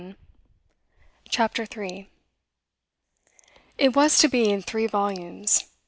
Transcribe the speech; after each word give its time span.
CHAPTER 1.29 1.63
3 1.67 2.09
It 3.77 3.95
was 3.95 4.17
to 4.17 4.27
be 4.27 4.49
in 4.49 4.63
three 4.63 4.87
volumes. 4.87 5.65